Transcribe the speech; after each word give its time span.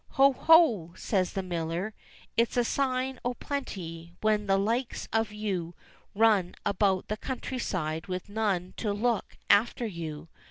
"Ho, 0.17 0.33
ho!" 0.33 0.95
says 0.97 1.33
the 1.33 1.43
miller. 1.43 1.93
"It's 2.35 2.57
a 2.57 2.63
sign 2.63 3.19
o' 3.23 3.35
plenty 3.35 4.15
when 4.21 4.47
the 4.47 4.57
likes 4.57 5.07
of 5.13 5.31
you 5.31 5.75
run 6.15 6.55
about 6.65 7.07
the 7.07 7.17
country 7.17 7.59
side 7.59 8.07
with 8.07 8.27
none 8.27 8.73
to 8.77 8.93
look 8.93 9.37
after 9.47 9.85
you. 9.85 10.27